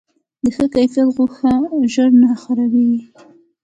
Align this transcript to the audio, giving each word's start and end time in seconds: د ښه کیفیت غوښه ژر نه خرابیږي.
د 0.43 0.45
ښه 0.55 0.65
کیفیت 0.73 1.05
غوښه 1.15 1.53
ژر 1.93 2.09
نه 2.21 2.29
خرابیږي. 2.41 3.07